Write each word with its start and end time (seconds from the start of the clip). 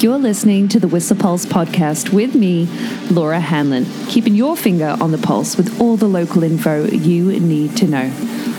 You're 0.00 0.16
listening 0.16 0.68
to 0.68 0.78
the 0.78 0.86
Whistler 0.86 1.16
Pulse 1.16 1.44
podcast 1.44 2.12
with 2.12 2.36
me, 2.36 2.66
Laura 3.10 3.40
Hanlon, 3.40 3.84
keeping 4.06 4.36
your 4.36 4.56
finger 4.56 4.96
on 5.00 5.10
the 5.10 5.18
pulse 5.18 5.56
with 5.56 5.80
all 5.80 5.96
the 5.96 6.06
local 6.06 6.44
info 6.44 6.84
you 6.84 7.40
need 7.40 7.76
to 7.78 7.88
know. 7.88 8.04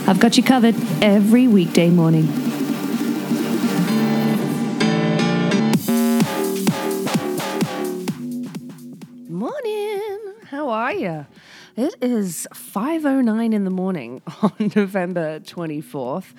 I've 0.06 0.20
got 0.20 0.36
you 0.36 0.42
covered 0.42 0.74
every 1.00 1.48
weekday 1.48 1.88
morning. 1.88 2.26
Morning. 9.30 10.18
How 10.44 10.68
are 10.68 10.92
you? 10.92 11.26
It 11.74 11.94
is 12.02 12.46
5:09 12.52 13.54
in 13.54 13.64
the 13.64 13.70
morning 13.70 14.20
on 14.42 14.72
November 14.76 15.40
24th 15.40 16.34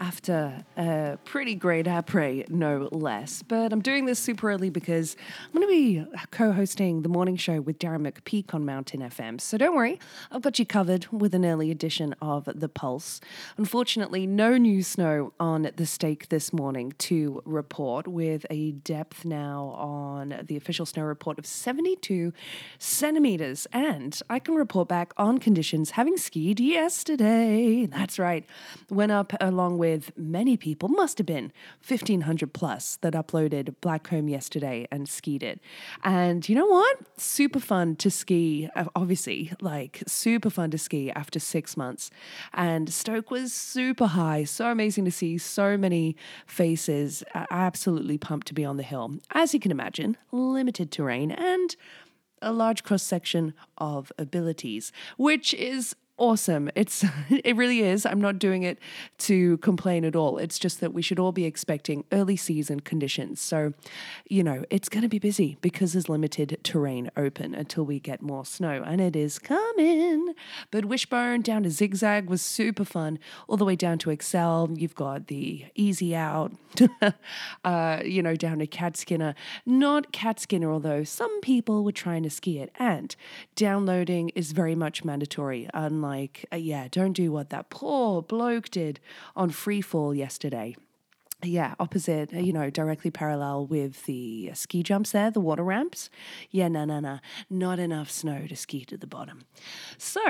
after 0.00 0.64
a 0.76 1.18
pretty 1.24 1.54
great 1.54 1.86
après, 1.86 2.48
no 2.48 2.88
less. 2.90 3.42
But 3.42 3.72
I'm 3.72 3.80
doing 3.80 4.06
this 4.06 4.18
super 4.18 4.50
early 4.50 4.70
because 4.70 5.16
I'm 5.46 5.60
going 5.60 5.66
to 5.66 5.72
be 5.72 6.26
co 6.30 6.52
hosting 6.52 7.02
the 7.02 7.08
morning 7.08 7.36
show 7.36 7.60
with 7.60 7.78
Darren 7.78 8.10
McPeak 8.10 8.54
on 8.54 8.64
Mountain 8.64 9.00
FM. 9.00 9.40
So 9.40 9.56
don't 9.56 9.76
worry, 9.76 9.98
I've 10.30 10.42
got 10.42 10.58
you 10.58 10.66
covered 10.66 11.06
with 11.12 11.34
an 11.34 11.44
early 11.44 11.70
edition 11.70 12.14
of 12.20 12.48
The 12.54 12.68
Pulse. 12.68 13.20
Unfortunately, 13.56 14.26
no 14.26 14.56
new 14.56 14.82
snow 14.82 15.32
on 15.38 15.70
the 15.76 15.86
stake 15.86 16.28
this 16.28 16.52
morning 16.52 16.92
to 16.98 17.42
report, 17.44 18.08
with 18.08 18.46
a 18.50 18.72
depth 18.72 19.24
now 19.24 19.74
on 19.76 20.42
the 20.46 20.56
official 20.56 20.86
snow 20.86 21.04
report 21.04 21.38
of 21.38 21.46
72 21.46 22.32
centimeters. 22.78 23.66
And 23.72 24.20
I 24.28 24.38
can 24.38 24.54
report 24.54 24.88
back 24.88 25.12
on 25.16 25.38
conditions 25.38 25.92
having 25.92 26.16
skied 26.16 26.60
yesterday. 26.60 27.86
That's 27.86 28.18
right. 28.18 28.44
Went 28.90 29.12
up 29.12 29.32
along 29.40 29.78
with 29.78 29.83
with 29.84 30.16
many 30.16 30.56
people, 30.56 30.88
must 30.88 31.18
have 31.18 31.26
been 31.26 31.52
1,500 31.86 32.54
plus 32.54 32.96
that 33.02 33.12
uploaded 33.12 33.76
Blackcomb 33.82 34.30
yesterday 34.30 34.88
and 34.90 35.06
skied 35.06 35.42
it. 35.42 35.60
And 36.02 36.48
you 36.48 36.54
know 36.54 36.64
what? 36.64 36.96
Super 37.18 37.60
fun 37.60 37.94
to 37.96 38.10
ski, 38.10 38.70
uh, 38.74 38.86
obviously, 38.96 39.52
like 39.60 40.02
super 40.06 40.48
fun 40.48 40.70
to 40.70 40.78
ski 40.78 41.10
after 41.10 41.38
six 41.38 41.76
months. 41.76 42.10
And 42.54 42.90
Stoke 42.90 43.30
was 43.30 43.52
super 43.52 44.06
high. 44.06 44.44
So 44.44 44.70
amazing 44.70 45.04
to 45.04 45.10
see 45.10 45.36
so 45.36 45.76
many 45.76 46.16
faces. 46.46 47.22
Absolutely 47.34 48.16
pumped 48.16 48.46
to 48.46 48.54
be 48.54 48.64
on 48.64 48.78
the 48.78 48.82
hill. 48.82 49.18
As 49.32 49.52
you 49.52 49.60
can 49.60 49.70
imagine, 49.70 50.16
limited 50.32 50.90
terrain 50.90 51.30
and 51.30 51.76
a 52.40 52.52
large 52.52 52.84
cross 52.84 53.02
section 53.02 53.52
of 53.76 54.12
abilities, 54.18 54.92
which 55.18 55.52
is 55.52 55.94
awesome. 56.16 56.70
It's 56.74 57.04
it 57.28 57.56
really 57.56 57.80
is. 57.80 58.06
I'm 58.06 58.20
not 58.20 58.38
doing 58.38 58.62
it 58.62 58.78
to 59.18 59.58
complain 59.58 60.04
at 60.04 60.16
all. 60.16 60.38
It's 60.38 60.58
just 60.58 60.80
that 60.80 60.92
we 60.92 61.02
should 61.02 61.18
all 61.18 61.32
be 61.32 61.44
expecting 61.44 62.04
early 62.12 62.36
season 62.36 62.80
conditions. 62.80 63.40
So, 63.40 63.74
you 64.28 64.42
know, 64.42 64.64
it's 64.70 64.88
going 64.88 65.02
to 65.02 65.08
be 65.08 65.18
busy 65.18 65.56
because 65.60 65.92
there's 65.92 66.08
limited 66.08 66.58
terrain 66.62 67.10
open 67.16 67.54
until 67.54 67.84
we 67.84 67.98
get 67.98 68.22
more 68.22 68.44
snow 68.44 68.82
and 68.84 69.00
it 69.00 69.16
is 69.16 69.38
coming. 69.38 70.34
But 70.70 70.84
Wishbone 70.84 71.42
down 71.42 71.64
to 71.64 71.70
Zigzag 71.70 72.28
was 72.28 72.42
super 72.42 72.84
fun 72.84 73.18
all 73.48 73.56
the 73.56 73.64
way 73.64 73.76
down 73.76 73.98
to 73.98 74.10
Excel. 74.10 74.70
You've 74.74 74.94
got 74.94 75.26
the 75.26 75.66
easy 75.74 76.14
out 76.14 76.52
uh, 77.64 78.00
you 78.04 78.22
know, 78.22 78.36
down 78.36 78.58
to 78.58 78.66
Catskinner. 78.66 79.34
Not 79.66 80.12
Catskinner 80.12 80.72
although 80.72 81.04
some 81.04 81.40
people 81.40 81.84
were 81.84 81.92
trying 81.92 82.22
to 82.22 82.30
ski 82.30 82.58
it 82.58 82.70
and 82.78 83.14
downloading 83.54 84.30
is 84.30 84.52
very 84.52 84.74
much 84.74 85.04
mandatory. 85.04 85.68
Like, 86.04 86.46
uh, 86.52 86.56
yeah, 86.56 86.88
don't 86.90 87.12
do 87.12 87.32
what 87.32 87.50
that 87.50 87.70
poor 87.70 88.22
bloke 88.22 88.70
did 88.70 89.00
on 89.34 89.50
Freefall 89.50 90.16
yesterday 90.16 90.76
yeah, 91.44 91.74
opposite, 91.78 92.32
uh, 92.34 92.38
you 92.38 92.52
know, 92.52 92.70
directly 92.70 93.10
parallel 93.10 93.66
with 93.66 94.04
the 94.06 94.50
ski 94.54 94.82
jumps 94.82 95.12
there, 95.12 95.30
the 95.30 95.40
water 95.40 95.62
ramps. 95.62 96.10
Yeah, 96.50 96.68
no, 96.68 96.84
no, 96.84 97.00
no, 97.00 97.18
not 97.50 97.78
enough 97.78 98.10
snow 98.10 98.46
to 98.46 98.56
ski 98.56 98.84
to 98.86 98.96
the 98.96 99.06
bottom. 99.06 99.42
So 99.98 100.20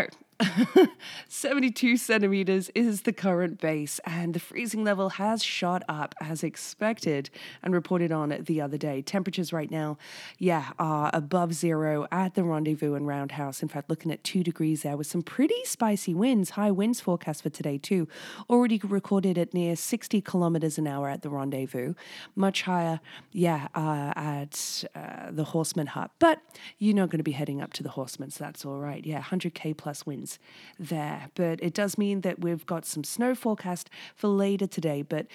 72 1.29 1.97
centimeters 1.97 2.71
is 2.75 3.03
the 3.03 3.13
current 3.13 3.61
base, 3.61 4.01
and 4.05 4.35
the 4.35 4.41
freezing 4.41 4.85
level 4.85 5.11
has 5.11 5.45
shot 5.45 5.83
up 5.89 6.15
as 6.21 6.43
expected 6.43 7.31
and 7.63 7.75
reported 7.75 8.11
on 8.11 8.31
the 8.47 8.61
other 8.61 8.77
day. 8.77 9.03
Temperatures 9.03 9.53
right 9.53 9.71
now, 9.71 9.97
yeah, 10.39 10.73
are 10.79 11.11
above 11.13 11.55
zero 11.55 12.07
at 12.11 12.35
the 12.35 12.43
rendezvous 12.43 12.95
and 12.95 13.07
roundhouse. 13.07 13.63
In 13.63 13.69
fact, 13.69 13.89
looking 13.89 14.11
at 14.11 14.25
two 14.25 14.43
degrees 14.43 14.83
there 14.83 14.97
with 14.97 15.07
some 15.07 15.23
pretty 15.23 15.65
spicy 15.65 16.15
winds, 16.15 16.51
high 16.51 16.71
winds 16.71 17.01
forecast 17.01 17.43
for 17.43 17.51
today, 17.51 17.79
too. 17.79 18.09
Already 18.51 18.81
recorded 18.83 19.39
at 19.39 19.55
near 19.55 19.77
60 19.77 20.21
kilometers 20.21 20.79
an 20.79 20.87
hour 20.87 21.09
at 21.09 21.23
the 21.23 21.31
rendezvous, 21.31 21.95
much 22.35 22.63
higher, 22.63 23.01
yeah, 23.33 23.69
uh, 23.75 24.13
at 24.17 24.85
uh, 24.95 25.31
the 25.31 25.45
Horstman 25.45 25.89
Hut. 25.89 26.11
But 26.19 26.41
you're 26.79 26.95
not 26.95 27.11
going 27.11 27.19
to 27.19 27.25
be 27.25 27.33
heading 27.33 27.63
up 27.63 27.73
to 27.75 27.83
the 27.83 27.91
Horstman, 27.91 28.33
so 28.33 28.43
that's 28.43 28.65
all 28.65 28.79
right. 28.79 29.05
Yeah, 29.05 29.23
100k 29.23 29.77
plus 29.77 30.05
winds 30.05 30.24
there. 30.79 31.29
But 31.35 31.63
it 31.63 31.75
does 31.75 31.97
mean 31.99 32.23
that 32.23 32.41
we've 32.41 32.67
got 32.67 32.85
some 32.85 33.05
snow 33.05 33.35
forecast 33.35 33.91
for 34.15 34.29
later 34.29 34.67
today, 34.67 35.03
but 35.03 35.27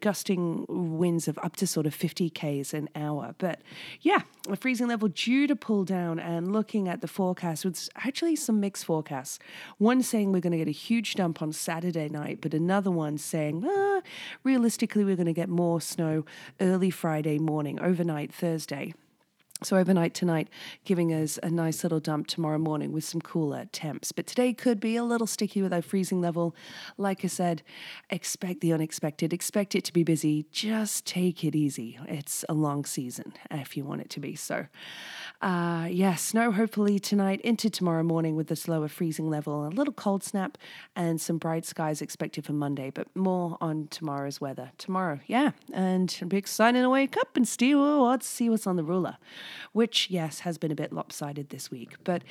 gusting 0.00 0.66
winds 0.68 1.28
of 1.28 1.38
up 1.42 1.56
to 1.56 1.66
sort 1.66 1.86
of 1.86 1.94
50 1.94 2.30
k's 2.30 2.74
an 2.74 2.88
hour. 2.94 3.34
But 3.38 3.60
yeah, 4.00 4.22
a 4.48 4.56
freezing 4.56 4.88
level 4.88 5.08
due 5.08 5.46
to 5.46 5.56
pull 5.56 5.84
down 5.84 6.18
and 6.18 6.52
looking 6.52 6.88
at 6.88 7.00
the 7.00 7.08
forecast 7.08 7.64
with 7.64 7.88
actually 7.96 8.36
some 8.36 8.60
mixed 8.60 8.84
forecasts. 8.84 9.38
One 9.78 10.02
saying 10.02 10.32
we're 10.32 10.40
going 10.40 10.52
to 10.52 10.58
get 10.58 10.68
a 10.68 10.72
huge 10.72 11.14
dump 11.14 11.42
on 11.42 11.52
Saturday 11.52 12.08
night, 12.08 12.38
but 12.40 12.54
another 12.54 12.90
one 12.90 13.18
saying, 13.18 13.64
ah, 13.66 14.00
realistically, 14.44 15.04
we're 15.04 15.16
going 15.16 15.26
to 15.26 15.32
get 15.32 15.48
more 15.48 15.80
snow 15.80 16.24
early 16.60 16.90
Friday 16.90 17.38
morning, 17.38 17.80
overnight 17.80 18.32
Thursday. 18.32 18.94
So 19.64 19.76
overnight 19.76 20.14
tonight, 20.14 20.48
giving 20.84 21.12
us 21.12 21.36
a 21.42 21.50
nice 21.50 21.82
little 21.82 21.98
dump 21.98 22.28
tomorrow 22.28 22.58
morning 22.58 22.92
with 22.92 23.02
some 23.02 23.20
cooler 23.20 23.64
temps. 23.72 24.12
But 24.12 24.28
today 24.28 24.52
could 24.52 24.78
be 24.78 24.94
a 24.94 25.02
little 25.02 25.26
sticky 25.26 25.62
with 25.62 25.72
our 25.72 25.82
freezing 25.82 26.20
level. 26.20 26.54
Like 26.96 27.24
I 27.24 27.26
said, 27.26 27.62
expect 28.08 28.60
the 28.60 28.72
unexpected. 28.72 29.32
Expect 29.32 29.74
it 29.74 29.82
to 29.86 29.92
be 29.92 30.04
busy. 30.04 30.46
Just 30.52 31.06
take 31.06 31.42
it 31.42 31.56
easy. 31.56 31.98
It's 32.06 32.44
a 32.48 32.54
long 32.54 32.84
season 32.84 33.32
if 33.50 33.76
you 33.76 33.84
want 33.84 34.00
it 34.00 34.10
to 34.10 34.20
be. 34.20 34.36
So, 34.36 34.66
uh, 35.42 35.88
yeah, 35.90 36.14
snow 36.14 36.52
hopefully 36.52 37.00
tonight 37.00 37.40
into 37.40 37.68
tomorrow 37.68 38.04
morning 38.04 38.36
with 38.36 38.46
this 38.46 38.68
lower 38.68 38.86
freezing 38.86 39.28
level. 39.28 39.66
A 39.66 39.70
little 39.70 39.92
cold 39.92 40.22
snap 40.22 40.56
and 40.94 41.20
some 41.20 41.36
bright 41.36 41.66
skies 41.66 42.00
expected 42.00 42.46
for 42.46 42.52
Monday. 42.52 42.90
But 42.90 43.08
more 43.16 43.58
on 43.60 43.88
tomorrow's 43.88 44.40
weather. 44.40 44.70
Tomorrow, 44.78 45.18
yeah, 45.26 45.50
and 45.72 46.16
big 46.28 46.38
excited 46.38 46.82
to 46.82 46.88
wake 46.88 47.16
up 47.16 47.36
and 47.36 47.46
see 47.46 47.74
what's 47.74 48.28
see 48.28 48.48
what's 48.48 48.64
on 48.64 48.76
the 48.76 48.84
ruler 48.84 49.16
which, 49.72 50.10
yes, 50.10 50.40
has 50.40 50.58
been 50.58 50.70
a 50.70 50.76
bit 50.76 50.92
lopsided 50.92 51.50
this 51.50 51.70
week. 51.70 51.96
But 52.04 52.22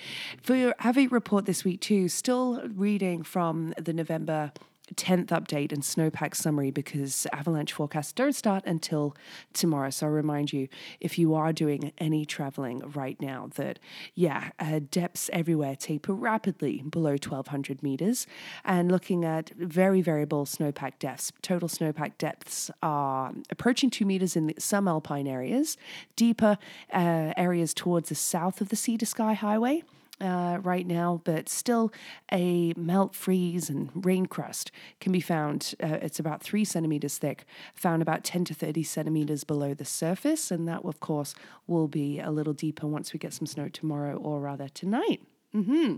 for 0.41 0.55
your 0.55 0.75
Avi 0.83 1.07
report 1.07 1.45
this 1.45 1.63
week, 1.63 1.81
too, 1.81 2.09
still 2.09 2.61
reading 2.67 3.23
from 3.23 3.73
the 3.77 3.93
November 3.93 4.51
10th 4.95 5.27
update 5.27 5.71
and 5.71 5.83
snowpack 5.83 6.35
summary 6.35 6.71
because 6.71 7.27
avalanche 7.33 7.73
forecasts 7.73 8.13
don't 8.13 8.33
start 8.33 8.63
until 8.65 9.15
tomorrow. 9.53 9.89
So 9.89 10.07
I'll 10.07 10.13
remind 10.13 10.53
you 10.53 10.67
if 10.99 11.17
you 11.17 11.33
are 11.33 11.53
doing 11.53 11.91
any 11.97 12.25
traveling 12.25 12.79
right 12.79 13.19
now 13.21 13.49
that, 13.55 13.79
yeah, 14.15 14.51
uh, 14.59 14.79
depths 14.89 15.29
everywhere 15.33 15.75
taper 15.75 16.13
rapidly 16.13 16.83
below 16.89 17.11
1200 17.11 17.83
meters. 17.83 18.27
And 18.63 18.91
looking 18.91 19.25
at 19.25 19.49
very 19.51 20.01
variable 20.01 20.45
snowpack 20.45 20.99
depths, 20.99 21.31
total 21.41 21.69
snowpack 21.69 22.17
depths 22.17 22.71
are 22.81 23.33
approaching 23.49 23.89
two 23.89 24.05
meters 24.05 24.35
in 24.35 24.53
some 24.57 24.87
alpine 24.87 25.27
areas, 25.27 25.77
deeper 26.15 26.57
uh, 26.93 27.33
areas 27.37 27.73
towards 27.73 28.09
the 28.09 28.15
south 28.15 28.61
of 28.61 28.69
the 28.69 28.75
sea 28.75 28.97
to 28.97 29.05
sky 29.05 29.33
highway 29.33 29.83
uh, 30.21 30.59
right 30.61 30.85
now, 30.85 31.21
but 31.23 31.49
still 31.49 31.91
a 32.31 32.73
melt 32.75 33.15
freeze 33.15 33.69
and 33.69 33.89
rain 33.93 34.25
crust 34.25 34.71
can 34.99 35.11
be 35.11 35.21
found. 35.21 35.75
Uh, 35.81 35.97
it's 36.01 36.19
about 36.19 36.41
three 36.41 36.65
centimeters 36.65 37.17
thick, 37.17 37.45
found 37.75 38.01
about 38.01 38.23
10 38.23 38.45
to 38.45 38.53
30 38.53 38.83
centimeters 38.83 39.43
below 39.43 39.73
the 39.73 39.85
surface. 39.85 40.51
And 40.51 40.67
that, 40.67 40.83
of 40.83 40.99
course, 40.99 41.35
will 41.67 41.87
be 41.87 42.19
a 42.19 42.31
little 42.31 42.53
deeper 42.53 42.87
once 42.87 43.13
we 43.13 43.19
get 43.19 43.33
some 43.33 43.47
snow 43.47 43.69
tomorrow, 43.69 44.17
or 44.17 44.39
rather 44.41 44.69
tonight. 44.69 45.21
Mm-hmm. 45.55 45.97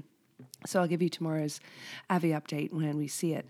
So 0.66 0.82
I'll 0.82 0.88
give 0.88 1.02
you 1.02 1.10
tomorrow's 1.10 1.60
Avi 2.10 2.30
update 2.30 2.74
when 2.74 2.98
we 2.98 3.08
see 3.08 3.34
it. 3.34 3.46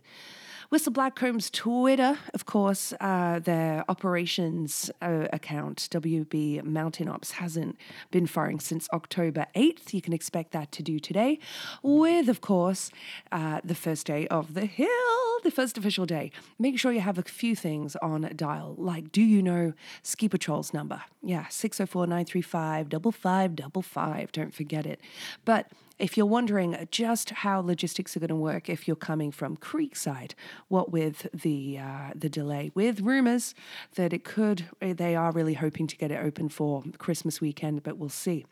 Whistler 0.69 0.93
Blackcomb's 0.93 1.49
Twitter, 1.49 2.19
of 2.35 2.45
course, 2.45 2.93
uh, 2.99 3.39
their 3.39 3.83
operations 3.89 4.91
uh, 5.01 5.25
account, 5.33 5.87
WB 5.89 6.63
Mountain 6.63 7.09
Ops, 7.09 7.31
hasn't 7.31 7.75
been 8.11 8.27
firing 8.27 8.59
since 8.59 8.87
October 8.93 9.47
8th. 9.55 9.95
You 9.95 10.01
can 10.03 10.13
expect 10.13 10.51
that 10.51 10.71
to 10.73 10.83
do 10.83 10.99
today, 10.99 11.39
with, 11.81 12.29
of 12.29 12.41
course, 12.41 12.91
uh, 13.31 13.61
the 13.63 13.73
first 13.73 14.05
day 14.05 14.27
of 14.27 14.53
the 14.53 14.67
hill, 14.67 14.87
the 15.43 15.49
first 15.49 15.75
official 15.75 16.05
day. 16.05 16.31
Make 16.59 16.77
sure 16.77 16.91
you 16.91 17.01
have 17.01 17.17
a 17.17 17.23
few 17.23 17.55
things 17.55 17.95
on 17.95 18.31
dial, 18.35 18.75
like 18.77 19.11
do 19.11 19.23
you 19.23 19.41
know 19.41 19.73
Ski 20.03 20.29
Patrol's 20.29 20.71
number? 20.71 21.01
Yeah, 21.23 21.47
604 21.49 22.05
935 22.05 22.91
5555. 22.91 24.31
Don't 24.31 24.53
forget 24.53 24.85
it. 24.85 25.01
But 25.45 25.71
if 25.99 26.17
you're 26.17 26.25
wondering 26.25 26.87
just 26.91 27.29
how 27.29 27.59
logistics 27.59 28.15
are 28.15 28.19
going 28.19 28.29
to 28.29 28.35
work 28.35 28.69
if 28.69 28.87
you're 28.87 28.95
coming 28.95 29.31
from 29.31 29.57
Creekside, 29.57 30.33
what 30.69 30.91
with 30.91 31.27
the 31.33 31.77
uh, 31.77 32.11
the 32.15 32.29
delay, 32.29 32.71
with 32.73 33.01
rumors 33.01 33.53
that 33.95 34.13
it 34.13 34.23
could, 34.23 34.65
they 34.79 35.15
are 35.15 35.31
really 35.31 35.55
hoping 35.55 35.87
to 35.87 35.97
get 35.97 36.11
it 36.11 36.23
open 36.23 36.49
for 36.49 36.83
Christmas 36.97 37.41
weekend, 37.41 37.83
but 37.83 37.97
we'll 37.97 38.09
see. 38.09 38.45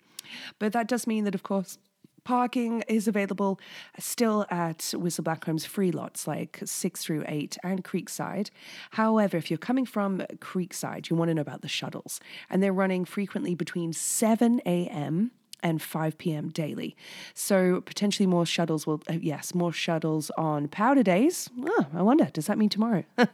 But 0.59 0.73
that 0.73 0.87
does 0.87 1.07
mean 1.07 1.23
that, 1.23 1.35
of 1.35 1.43
course, 1.43 1.77
Parking 2.25 2.83
is 2.89 3.07
available 3.07 3.57
still 3.99 4.45
at 4.49 4.93
Whistler 4.93 5.23
Blackcomb's 5.23 5.65
free 5.65 5.93
lots 5.93 6.27
like 6.27 6.59
6 6.65 7.01
through 7.01 7.23
8 7.25 7.57
and 7.63 7.85
Creekside. 7.85 8.49
However, 8.91 9.37
if 9.37 9.49
you're 9.49 9.57
coming 9.57 9.85
from 9.85 10.19
Creekside, 10.39 11.09
you 11.09 11.15
want 11.15 11.29
to 11.29 11.35
know 11.35 11.41
about 11.41 11.61
the 11.61 11.69
shuttles. 11.69 12.19
And 12.49 12.61
they're 12.61 12.73
running 12.73 13.05
frequently 13.05 13.55
between 13.55 13.93
7 13.93 14.59
a.m 14.65 15.31
and 15.61 15.81
5 15.81 16.17
p.m. 16.17 16.49
daily. 16.49 16.95
So 17.33 17.81
potentially 17.81 18.27
more 18.27 18.45
shuttles 18.45 18.85
will, 18.85 19.01
uh, 19.09 19.13
yes, 19.19 19.55
more 19.55 19.73
shuttles 19.73 20.29
on 20.37 20.67
powder 20.67 21.03
days. 21.03 21.49
Oh, 21.65 21.87
I 21.93 22.01
wonder, 22.01 22.25
does 22.25 22.47
that 22.47 22.57
mean 22.57 22.69
tomorrow? 22.69 23.03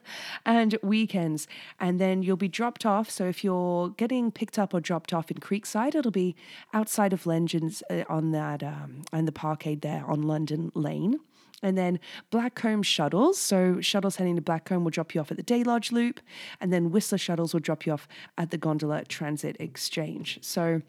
and 0.45 0.77
weekends. 0.81 1.47
And 1.79 1.99
then 1.99 2.23
you'll 2.23 2.37
be 2.37 2.47
dropped 2.47 2.85
off. 2.85 3.09
So 3.09 3.25
if 3.25 3.43
you're 3.43 3.89
getting 3.89 4.31
picked 4.31 4.57
up 4.57 4.73
or 4.73 4.79
dropped 4.79 5.13
off 5.13 5.29
in 5.29 5.37
Creekside, 5.37 5.95
it'll 5.95 6.11
be 6.11 6.35
outside 6.73 7.13
of 7.13 7.25
Legends 7.25 7.83
uh, 7.89 8.03
on 8.09 8.31
that, 8.31 8.63
um, 8.63 9.03
and 9.11 9.27
the 9.27 9.31
parkade 9.31 9.81
there 9.81 10.05
on 10.05 10.21
London 10.21 10.71
Lane. 10.73 11.19
And 11.61 11.77
then 11.77 11.99
Blackcomb 12.29 12.83
shuttles. 12.83 13.39
So 13.39 13.79
shuttles 13.79 14.17
heading 14.17 14.35
to 14.35 14.41
Blackcomb 14.41 14.83
will 14.83 14.91
drop 14.91 15.15
you 15.15 15.21
off 15.21 15.31
at 15.31 15.37
the 15.37 15.43
Day 15.43 15.63
Lodge 15.63 15.91
Loop, 15.93 16.19
and 16.59 16.73
then 16.73 16.91
Whistler 16.91 17.17
shuttles 17.17 17.53
will 17.53 17.61
drop 17.61 17.85
you 17.85 17.93
off 17.93 18.07
at 18.37 18.51
the 18.51 18.57
Gondola 18.57 19.05
Transit 19.05 19.55
Exchange. 19.59 20.39
So 20.41 20.81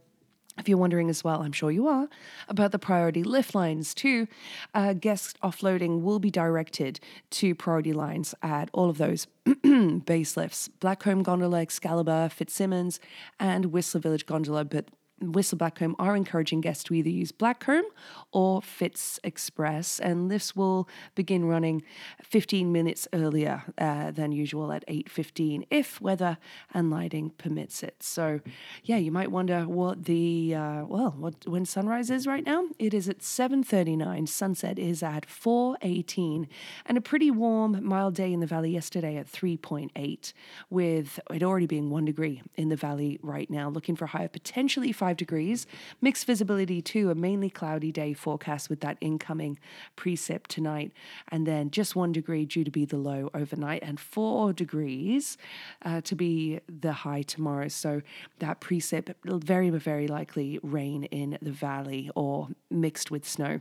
if 0.58 0.68
you're 0.68 0.78
wondering 0.78 1.10
as 1.10 1.24
well, 1.24 1.42
I'm 1.42 1.52
sure 1.52 1.70
you 1.70 1.88
are, 1.88 2.08
about 2.48 2.72
the 2.72 2.78
priority 2.78 3.22
lift 3.22 3.54
lines 3.54 3.94
too, 3.94 4.28
uh, 4.72 4.92
guest 4.92 5.38
offloading 5.42 6.02
will 6.02 6.18
be 6.18 6.30
directed 6.30 7.00
to 7.30 7.54
priority 7.54 7.92
lines 7.92 8.34
at 8.42 8.70
all 8.72 8.88
of 8.88 8.98
those 8.98 9.26
base 10.06 10.36
lifts 10.36 10.68
Blackcomb 10.80 11.22
Gondola, 11.22 11.60
Excalibur, 11.60 12.28
Fitzsimmons, 12.28 13.00
and 13.40 13.66
Whistler 13.66 14.00
Village 14.00 14.26
Gondola, 14.26 14.64
but 14.64 14.86
Whistler 15.32 15.59
Blackcomb 15.59 15.94
are 15.99 16.17
encouraging 16.17 16.61
guests 16.61 16.85
to 16.85 16.94
either 16.94 17.09
use 17.09 17.32
Blackcomb 17.32 17.85
or 18.32 18.62
Fitz 18.62 19.21
Express, 19.25 20.00
and 20.00 20.31
this 20.31 20.56
will 20.56 20.88
begin 21.15 21.44
running 21.47 21.82
15 22.23 22.73
minutes 22.73 23.09
earlier 23.12 23.62
uh, 23.79 24.11
than 24.11 24.32
usual 24.32 24.73
at 24.73 24.85
8:15 24.88 25.67
if 25.71 26.00
weather 26.00 26.38
and 26.73 26.91
lighting 26.91 27.31
permits 27.31 27.82
it. 27.82 28.03
So, 28.03 28.41
yeah, 28.82 28.97
you 28.97 29.12
might 29.12 29.31
wonder 29.31 29.62
what 29.62 30.05
the 30.05 30.55
uh, 30.55 30.85
well, 30.85 31.15
what 31.19 31.47
when 31.47 31.65
sunrise 31.65 32.11
is 32.11 32.26
right 32.26 32.44
now. 32.44 32.67
It 32.79 32.94
is 32.94 33.09
at 33.09 33.21
7:39. 33.21 34.29
Sunset 34.29 34.79
is 34.79 35.03
at 35.03 35.26
4:18, 35.26 36.49
and 36.87 36.99
a 36.99 37.00
pretty 37.00 37.31
warm, 37.31 37.85
mild 37.85 38.15
day 38.15 38.32
in 38.32 38.41
the 38.41 38.47
valley 38.47 38.71
yesterday 38.71 39.17
at 39.17 39.31
3.8, 39.31 40.32
with 40.71 41.21
it 41.31 41.43
already 41.43 41.67
being 41.67 41.91
one 41.91 42.05
degree 42.05 42.43
in 42.56 42.69
the 42.69 42.76
valley 42.76 43.19
right 43.23 43.50
now. 43.50 43.69
Looking 43.69 43.97
for 43.97 44.06
higher, 44.06 44.29
potentially 44.29 44.93
five 44.93 45.13
5 45.14 45.16
degrees. 45.16 45.66
Mixed 46.00 46.26
visibility 46.26 46.82
too, 46.82 47.11
a 47.11 47.14
mainly 47.14 47.49
cloudy 47.50 47.93
day 47.93 48.12
forecast 48.14 48.69
with 48.69 48.81
that 48.81 48.99
incoming 49.00 49.58
precip 49.96 50.46
tonight. 50.49 50.93
And 51.28 51.46
then 51.46 51.70
just 51.70 51.94
1 51.94 52.12
degree 52.12 52.44
due 52.44 52.64
to 52.64 52.70
be 52.70 52.84
the 52.84 52.96
low 52.96 53.31
overnight, 53.32 53.82
and 53.82 54.00
4 54.00 54.52
degrees 54.52 55.38
uh, 55.84 56.00
to 56.02 56.14
be 56.16 56.61
the 56.69 56.93
high 56.93 57.22
tomorrow. 57.22 57.69
So 57.69 58.02
that 58.40 58.61
precip, 58.61 59.14
very, 59.25 59.70
very 59.70 60.08
likely 60.08 60.58
rain 60.62 61.05
in 61.05 61.38
the 61.40 61.52
valley 61.52 62.11
or 62.14 62.49
mixed 62.70 63.11
with 63.11 63.26
snow 63.26 63.61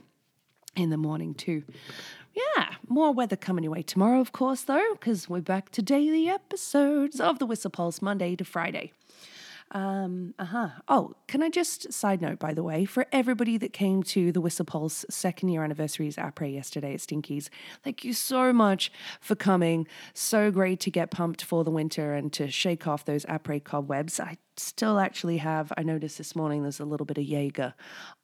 in 0.75 0.89
the 0.89 0.97
morning 0.97 1.35
too. 1.35 1.63
Yeah, 2.33 2.69
more 2.88 3.13
weather 3.13 3.35
coming 3.35 3.63
your 3.63 3.73
way 3.73 3.83
tomorrow, 3.83 4.19
of 4.19 4.31
course, 4.31 4.63
though, 4.63 4.94
because 4.94 5.29
we're 5.29 5.41
back 5.41 5.69
to 5.71 5.83
daily 5.83 6.27
episodes 6.27 7.19
of 7.19 7.38
the 7.38 7.45
Whistler 7.45 7.69
Pulse 7.69 8.01
Monday 8.01 8.35
to 8.35 8.44
Friday. 8.44 8.91
Um, 9.73 10.35
uh 10.37 10.45
huh. 10.45 10.69
Oh, 10.87 11.15
can 11.27 11.41
I 11.41 11.49
just 11.49 11.91
side 11.91 12.21
note, 12.21 12.37
by 12.37 12.53
the 12.53 12.61
way, 12.61 12.85
for 12.85 13.07
everybody 13.11 13.57
that 13.57 13.73
came 13.73 14.03
to 14.03 14.31
the 14.31 14.39
Whistler 14.39 14.65
Pulse 14.65 15.03
second 15.09 15.49
year 15.49 15.63
anniversaries 15.63 16.15
après 16.15 16.53
yesterday 16.53 16.93
at 16.93 17.01
Stinky's, 17.01 17.49
thank 17.83 18.03
you 18.03 18.13
so 18.13 18.53
much 18.53 18.91
for 19.19 19.35
coming. 19.35 19.87
So 20.13 20.51
great 20.51 20.79
to 20.81 20.91
get 20.91 21.09
pumped 21.09 21.43
for 21.43 21.63
the 21.63 21.71
winter 21.71 22.13
and 22.13 22.31
to 22.33 22.51
shake 22.51 22.85
off 22.85 23.05
those 23.05 23.25
après 23.25 23.63
cobwebs. 23.63 24.19
I 24.19 24.37
still 24.57 25.00
actually 25.00 25.38
have. 25.38 25.71
I 25.77 25.83
noticed 25.83 26.17
this 26.17 26.35
morning 26.35 26.61
there's 26.61 26.79
a 26.79 26.85
little 26.85 27.05
bit 27.05 27.17
of 27.17 27.23
Jaeger 27.23 27.73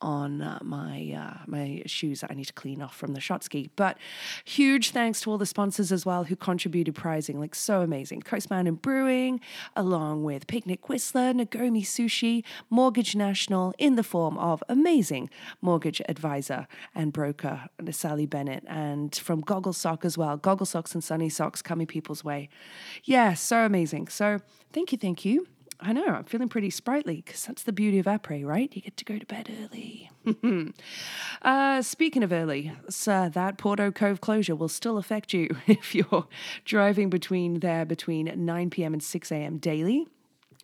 on 0.01 0.41
uh, 0.41 0.59
my 0.61 1.13
uh, 1.17 1.43
my 1.47 1.83
shoes 1.85 2.21
that 2.21 2.31
I 2.31 2.35
need 2.35 2.45
to 2.45 2.53
clean 2.53 2.81
off 2.81 2.95
from 2.95 3.13
the 3.13 3.19
shot 3.19 3.43
ski. 3.43 3.69
But 3.75 3.97
huge 4.45 4.91
thanks 4.91 5.21
to 5.21 5.31
all 5.31 5.37
the 5.37 5.45
sponsors 5.45 5.91
as 5.91 6.05
well 6.05 6.25
who 6.25 6.35
contributed 6.35 6.95
prizing, 6.95 7.39
like 7.39 7.55
so 7.55 7.81
amazing. 7.81 8.21
Coast 8.21 8.49
Mountain 8.49 8.75
Brewing, 8.75 9.39
along 9.75 10.23
with 10.23 10.47
Picnic 10.47 10.89
Whistler, 10.89 11.33
Nagomi 11.33 11.83
Sushi, 11.83 12.43
Mortgage 12.69 13.15
National, 13.15 13.73
in 13.77 13.95
the 13.95 14.03
form 14.03 14.37
of 14.37 14.63
amazing 14.69 15.29
mortgage 15.61 16.01
advisor 16.07 16.67
and 16.95 17.11
broker 17.13 17.69
Sally 17.91 18.25
Bennett, 18.25 18.63
and 18.67 19.15
from 19.15 19.41
Gogglesoc 19.41 20.05
as 20.05 20.17
well. 20.17 20.37
Gogglesocs 20.37 20.93
and 20.93 21.03
Sunny 21.03 21.29
Socks 21.29 21.61
coming 21.61 21.87
people's 21.87 22.23
way. 22.23 22.49
Yeah, 23.03 23.33
so 23.33 23.65
amazing. 23.65 24.07
So 24.07 24.39
thank 24.71 24.91
you, 24.91 24.97
thank 24.97 25.25
you. 25.25 25.47
I 25.81 25.93
know, 25.93 26.07
I'm 26.07 26.25
feeling 26.25 26.49
pretty 26.49 26.69
sprightly 26.71 27.23
because 27.25 27.45
that's 27.45 27.63
the 27.63 27.71
beauty 27.71 27.99
of 27.99 28.05
après, 28.05 28.45
right? 28.45 28.69
You 28.75 28.81
get 28.81 28.97
to 28.97 29.05
go 29.05 29.17
to 29.17 29.25
bed 29.25 29.49
early. 29.63 30.11
uh, 31.41 31.81
speaking 31.81 32.21
of 32.21 32.33
early, 32.33 32.73
so 32.89 33.29
that 33.31 33.57
Porteau 33.57 33.93
Cove 33.93 34.19
closure 34.19 34.55
will 34.55 34.67
still 34.67 34.97
affect 34.97 35.31
you 35.33 35.55
if 35.67 35.95
you're 35.95 36.27
driving 36.65 37.09
between 37.09 37.61
there 37.61 37.85
between 37.85 38.31
9 38.35 38.69
p.m. 38.69 38.93
and 38.93 39.01
6 39.01 39.31
a.m. 39.31 39.57
daily. 39.57 40.07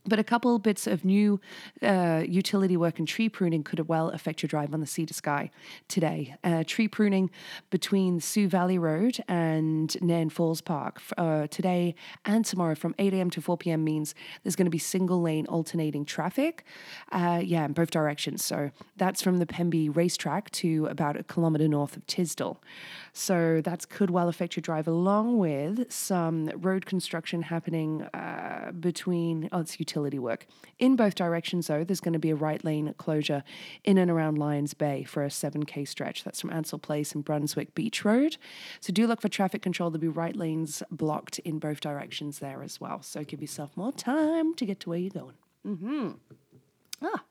But 0.07 0.19
a 0.19 0.23
couple 0.23 0.59
bits 0.59 0.85
of 0.85 1.03
new 1.03 1.39
uh, 1.81 2.23
utility 2.27 2.77
work 2.77 2.99
and 2.99 3.07
tree 3.07 3.27
pruning 3.27 3.63
could 3.63 3.87
well 3.87 4.09
affect 4.09 4.43
your 4.43 4.47
drive 4.47 4.73
on 4.73 4.79
the 4.79 4.85
Sea 4.85 5.05
to 5.05 5.13
Sky 5.13 5.49
today. 5.87 6.35
Uh, 6.43 6.63
tree 6.65 6.87
pruning 6.87 7.31
between 7.71 8.19
Sioux 8.19 8.47
Valley 8.47 8.77
Road 8.77 9.17
and 9.27 9.99
Nairn 10.01 10.29
Falls 10.29 10.61
Park 10.61 11.01
uh, 11.17 11.47
today 11.47 11.95
and 12.23 12.45
tomorrow 12.45 12.75
from 12.75 12.93
8 12.99 13.13
a.m. 13.15 13.29
to 13.31 13.41
4 13.41 13.57
p.m. 13.57 13.83
means 13.83 14.13
there's 14.43 14.55
going 14.55 14.67
to 14.67 14.71
be 14.71 14.77
single 14.77 15.21
lane 15.21 15.47
alternating 15.47 16.05
traffic. 16.05 16.63
Uh, 17.11 17.41
yeah, 17.43 17.65
in 17.65 17.73
both 17.73 17.89
directions. 17.89 18.45
So 18.45 18.71
that's 18.97 19.21
from 19.21 19.37
the 19.37 19.45
Pemby 19.45 19.89
racetrack 19.89 20.51
to 20.51 20.85
about 20.85 21.17
a 21.17 21.23
kilometre 21.23 21.67
north 21.67 21.97
of 21.97 22.05
Tisdall. 22.05 22.57
So 23.13 23.61
that 23.61 23.89
could 23.89 24.09
well 24.09 24.27
affect 24.27 24.55
your 24.55 24.61
drive, 24.61 24.87
along 24.87 25.37
with 25.37 25.91
some 25.91 26.49
road 26.55 26.85
construction 26.85 27.43
happening 27.43 28.03
uh, 28.13 28.71
between, 28.79 29.49
oh, 29.51 29.61
it's 29.61 29.79
utility 29.95 30.19
work. 30.19 30.45
In 30.77 30.95
both 30.95 31.15
directions, 31.15 31.67
though, 31.67 31.83
there's 31.83 32.01
going 32.01 32.13
to 32.13 32.19
be 32.19 32.31
a 32.31 32.35
right 32.35 32.63
lane 32.63 32.93
closure 32.97 33.43
in 33.83 33.97
and 33.97 34.11
around 34.11 34.37
Lions 34.37 34.73
Bay 34.73 35.03
for 35.03 35.23
a 35.23 35.29
7K 35.29 35.87
stretch. 35.87 36.23
That's 36.23 36.41
from 36.41 36.51
Ansell 36.51 36.79
Place 36.79 37.13
and 37.13 37.23
Brunswick 37.23 37.73
Beach 37.73 38.03
Road. 38.03 38.37
So 38.81 38.91
do 38.91 39.07
look 39.07 39.21
for 39.21 39.29
traffic 39.29 39.61
control. 39.61 39.89
There'll 39.89 40.01
be 40.01 40.07
right 40.07 40.35
lanes 40.35 40.83
blocked 40.91 41.39
in 41.39 41.59
both 41.59 41.79
directions 41.79 42.39
there 42.39 42.61
as 42.61 42.81
well. 42.81 43.01
So 43.01 43.23
give 43.23 43.41
yourself 43.41 43.77
more 43.77 43.93
time 43.93 44.53
to 44.55 44.65
get 44.65 44.81
to 44.81 44.89
where 44.89 44.99
you're 44.99 45.11
going. 45.11 45.35
Mm-hmm. 45.65 46.09
Ah, 47.01 47.23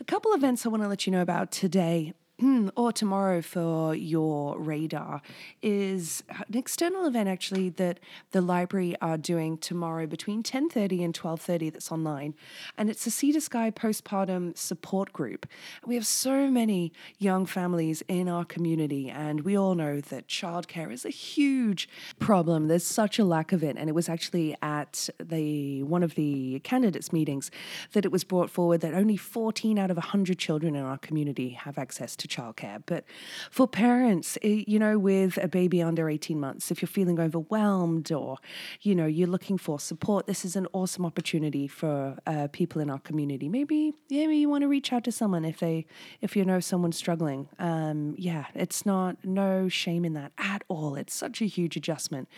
a 0.00 0.04
couple 0.04 0.32
events 0.32 0.66
I 0.66 0.68
want 0.68 0.82
to 0.82 0.88
let 0.88 1.06
you 1.06 1.12
know 1.12 1.22
about 1.22 1.52
today. 1.52 2.14
Hmm, 2.38 2.68
or 2.76 2.92
tomorrow 2.92 3.40
for 3.40 3.94
your 3.94 4.58
radar 4.60 5.22
is 5.62 6.22
an 6.28 6.54
external 6.54 7.06
event 7.06 7.30
actually 7.30 7.70
that 7.70 7.98
the 8.32 8.42
library 8.42 8.94
are 9.00 9.16
doing 9.16 9.56
tomorrow 9.56 10.06
between 10.06 10.42
10.30 10.42 11.02
and 11.02 11.18
12.30 11.18 11.72
that's 11.72 11.90
online. 11.90 12.34
And 12.76 12.90
it's 12.90 13.06
a 13.06 13.10
sea 13.10 13.32
to 13.32 13.40
sky 13.40 13.70
postpartum 13.70 14.54
support 14.54 15.14
group. 15.14 15.46
We 15.86 15.94
have 15.94 16.06
so 16.06 16.50
many 16.50 16.92
young 17.16 17.46
families 17.46 18.02
in 18.06 18.28
our 18.28 18.44
community 18.44 19.08
and 19.08 19.40
we 19.40 19.56
all 19.56 19.74
know 19.74 20.02
that 20.02 20.28
childcare 20.28 20.92
is 20.92 21.06
a 21.06 21.10
huge 21.10 21.88
problem. 22.18 22.68
There's 22.68 22.84
such 22.84 23.18
a 23.18 23.24
lack 23.24 23.52
of 23.52 23.64
it. 23.64 23.78
And 23.78 23.88
it 23.88 23.94
was 23.94 24.10
actually 24.10 24.54
at 24.60 25.08
the 25.18 25.84
one 25.84 26.02
of 26.02 26.16
the 26.16 26.60
candidates 26.60 27.14
meetings 27.14 27.50
that 27.92 28.04
it 28.04 28.12
was 28.12 28.24
brought 28.24 28.50
forward 28.50 28.82
that 28.82 28.92
only 28.92 29.16
14 29.16 29.78
out 29.78 29.90
of 29.90 29.96
100 29.96 30.38
children 30.38 30.76
in 30.76 30.84
our 30.84 30.98
community 30.98 31.48
have 31.50 31.78
access 31.78 32.14
to 32.14 32.25
to 32.26 32.40
childcare. 32.42 32.82
But 32.86 33.04
for 33.50 33.66
parents, 33.66 34.38
eh, 34.42 34.64
you 34.66 34.78
know, 34.78 34.98
with 34.98 35.38
a 35.42 35.48
baby 35.48 35.82
under 35.82 36.08
18 36.08 36.38
months, 36.38 36.70
if 36.70 36.82
you're 36.82 36.88
feeling 36.88 37.20
overwhelmed 37.20 38.10
or, 38.12 38.38
you 38.82 38.94
know, 38.94 39.06
you're 39.06 39.28
looking 39.28 39.58
for 39.58 39.78
support, 39.78 40.26
this 40.26 40.44
is 40.44 40.56
an 40.56 40.66
awesome 40.72 41.06
opportunity 41.06 41.66
for 41.66 42.16
uh, 42.26 42.48
people 42.52 42.80
in 42.80 42.90
our 42.90 42.98
community. 42.98 43.48
Maybe, 43.48 43.94
yeah, 44.08 44.26
maybe 44.26 44.38
you 44.38 44.48
want 44.48 44.62
to 44.62 44.68
reach 44.68 44.92
out 44.92 45.04
to 45.04 45.12
someone 45.12 45.44
if 45.44 45.58
they, 45.58 45.86
if 46.20 46.36
you 46.36 46.44
know 46.44 46.60
someone's 46.60 46.96
struggling. 46.96 47.48
Um, 47.58 48.14
yeah, 48.18 48.46
it's 48.54 48.84
not, 48.84 49.16
no 49.24 49.68
shame 49.68 50.04
in 50.04 50.14
that 50.14 50.32
at 50.38 50.64
all. 50.68 50.94
It's 50.94 51.14
such 51.14 51.40
a 51.40 51.46
huge 51.46 51.76
adjustment. 51.76 52.28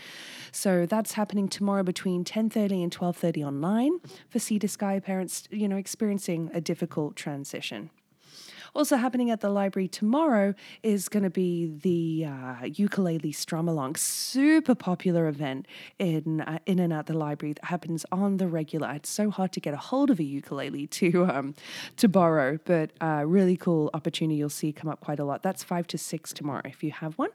So 0.53 0.87
that's 0.87 1.13
happening 1.13 1.49
tomorrow 1.49 1.83
between 1.83 2.25
10.30 2.25 2.83
and 2.83 2.97
12.30 2.97 3.47
online 3.47 3.99
for 4.29 4.39
Sea 4.39 4.59
to 4.59 4.69
Sky 4.69 5.01
parents, 5.01 5.49
you 5.51 5.69
know, 5.69 5.77
experiencing 5.77 6.51
a 6.53 6.61
difficult 6.61 7.17
transition. 7.17 7.91
Also 8.79 8.95
happening 8.95 9.29
at 9.29 9.41
the 9.41 9.51
library 9.51 9.89
tomorrow 9.89 10.55
is 10.85 11.09
going 11.09 11.25
to 11.25 11.31
be 11.31 11.67
the 11.67 12.25
uh, 12.25 12.65
ukulele 12.65 13.33
strum 13.33 13.67
along, 13.67 13.97
super 13.97 14.77
popular 14.77 15.27
event 15.27 15.67
in 15.99 16.43
uh, 16.43 16.61
in 16.65 16.79
and 16.79 16.93
out 16.93 17.07
the 17.07 17.13
library 17.13 17.55
that 17.55 17.65
happens 17.65 18.07
on 18.13 18.37
the 18.37 18.47
regular. 18.47 18.93
It's 18.93 19.11
so 19.11 19.31
hard 19.31 19.53
to 19.55 19.59
get 19.59 19.75
a 19.75 19.77
hold 19.77 20.11
of 20.11 20.21
a 20.21 20.23
ukulele 20.23 20.87
to 20.87 21.27
um, 21.27 21.57
to 21.97 22.07
borrow, 22.07 22.61
but 22.67 22.93
uh, 23.01 23.25
really 23.27 23.57
cool 23.57 23.91
opportunity 23.95 24.37
you'll 24.37 24.49
see 24.49 24.73
come 24.73 24.89
up 24.89 25.01
quite 25.01 25.19
a 25.19 25.25
lot. 25.25 25.43
That's 25.43 25.65
five 25.65 25.89
to 25.89 25.99
six 25.99 26.33
tomorrow. 26.33 26.63
If 26.65 26.85
you 26.85 26.93
have 26.93 27.19
one, 27.19 27.31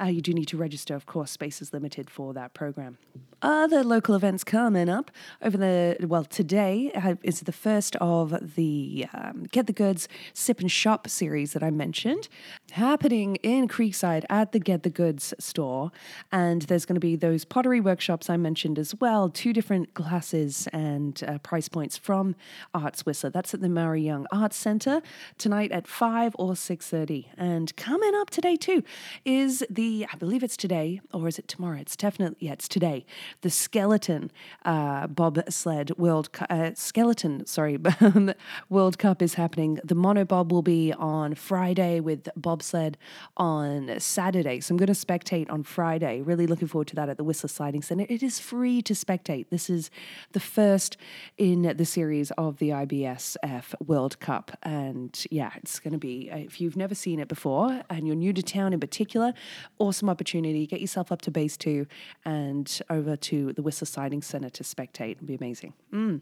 uh, 0.00 0.06
you 0.06 0.22
do 0.22 0.32
need 0.32 0.48
to 0.48 0.56
register. 0.56 0.94
Of 0.94 1.04
course, 1.04 1.30
space 1.30 1.60
is 1.60 1.74
limited 1.74 2.08
for 2.08 2.32
that 2.32 2.54
program. 2.54 2.96
Other 3.42 3.82
local 3.82 4.14
events 4.14 4.44
coming 4.44 4.88
up 4.88 5.10
over 5.42 5.58
the 5.58 6.06
well 6.06 6.24
today 6.24 6.90
uh, 6.94 7.16
is 7.22 7.40
the 7.40 7.52
first 7.52 7.96
of 7.96 8.54
the 8.54 9.06
um, 9.12 9.44
Get 9.50 9.66
the 9.66 9.74
Goods 9.74 10.08
Sip 10.32 10.60
and 10.60 10.69
Shop 10.70 11.08
series 11.08 11.52
that 11.52 11.62
I 11.62 11.70
mentioned, 11.70 12.28
happening 12.70 13.36
in 13.36 13.68
Creekside 13.68 14.24
at 14.30 14.52
the 14.52 14.58
Get 14.58 14.82
the 14.82 14.90
Goods 14.90 15.34
store, 15.38 15.92
and 16.32 16.62
there's 16.62 16.84
going 16.84 16.94
to 16.94 17.00
be 17.00 17.16
those 17.16 17.44
pottery 17.44 17.80
workshops 17.80 18.30
I 18.30 18.36
mentioned 18.36 18.78
as 18.78 18.94
well. 18.94 19.28
Two 19.28 19.52
different 19.52 19.94
classes 19.94 20.68
and 20.72 21.22
uh, 21.26 21.38
price 21.38 21.68
points 21.68 21.96
from 21.96 22.36
Arts 22.74 23.06
Whistler. 23.06 23.30
That's 23.30 23.54
at 23.54 23.60
the 23.60 23.68
Maury 23.68 24.02
Young 24.02 24.26
Arts 24.32 24.56
Centre 24.56 25.02
tonight 25.38 25.72
at 25.72 25.86
five 25.86 26.34
or 26.38 26.56
six 26.56 26.88
thirty. 26.88 27.28
And 27.36 27.74
coming 27.76 28.14
up 28.16 28.30
today 28.30 28.56
too 28.56 28.82
is 29.24 29.64
the 29.70 30.06
I 30.12 30.16
believe 30.16 30.42
it's 30.42 30.56
today 30.56 31.00
or 31.12 31.28
is 31.28 31.38
it 31.38 31.48
tomorrow? 31.48 31.78
It's 31.78 31.96
definitely 31.96 32.46
yeah, 32.46 32.52
it's 32.52 32.68
today 32.68 33.04
the 33.42 33.50
skeleton 33.50 34.30
uh, 34.64 35.06
bobsled 35.06 35.96
world 35.98 36.32
Cu- 36.32 36.46
uh, 36.50 36.70
skeleton 36.74 37.46
sorry 37.46 37.78
world 38.68 38.98
cup 38.98 39.22
is 39.22 39.34
happening 39.34 39.78
the 39.84 39.94
monobob 39.94 40.50
will 40.50 40.62
be 40.62 40.92
on 40.94 41.34
friday 41.34 42.00
with 42.00 42.28
bobsled 42.60 42.96
on 43.36 43.98
saturday 43.98 44.60
so 44.60 44.72
i'm 44.72 44.76
going 44.76 44.86
to 44.86 44.92
spectate 44.92 45.50
on 45.50 45.62
friday 45.62 46.20
really 46.20 46.46
looking 46.46 46.68
forward 46.68 46.86
to 46.86 46.94
that 46.94 47.08
at 47.08 47.16
the 47.16 47.24
whistler 47.24 47.48
sliding 47.48 47.82
center 47.82 48.04
it 48.08 48.22
is 48.22 48.38
free 48.38 48.82
to 48.82 48.92
spectate 48.92 49.46
this 49.50 49.70
is 49.70 49.90
the 50.32 50.40
first 50.40 50.96
in 51.38 51.62
the 51.76 51.84
series 51.84 52.30
of 52.32 52.58
the 52.58 52.68
ibsf 52.70 53.74
world 53.86 54.18
cup 54.20 54.56
and 54.62 55.26
yeah 55.30 55.50
it's 55.56 55.78
going 55.80 55.92
to 55.92 55.98
be 55.98 56.30
uh, 56.30 56.36
if 56.36 56.60
you've 56.60 56.76
never 56.76 56.94
seen 56.94 57.18
it 57.18 57.28
before 57.28 57.82
and 57.88 58.06
you're 58.06 58.16
new 58.16 58.32
to 58.32 58.42
town 58.42 58.72
in 58.72 58.80
particular 58.80 59.32
awesome 59.78 60.08
opportunity 60.08 60.66
get 60.66 60.80
yourself 60.80 61.10
up 61.10 61.22
to 61.22 61.30
base 61.30 61.56
two 61.56 61.86
and 62.24 62.80
over 62.90 63.16
to 63.16 63.52
the 63.52 63.62
Whistler 63.62 63.86
Sliding 63.86 64.22
Centre 64.22 64.50
to 64.50 64.62
spectate. 64.62 65.12
It'll 65.12 65.26
be 65.26 65.34
amazing. 65.34 65.74
Mm. 65.92 66.20